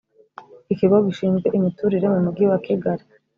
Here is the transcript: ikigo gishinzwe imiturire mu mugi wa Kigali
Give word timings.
ikigo 0.73 0.97
gishinzwe 1.07 1.47
imiturire 1.57 2.07
mu 2.13 2.19
mugi 2.25 2.45
wa 2.51 2.57
Kigali 2.65 3.03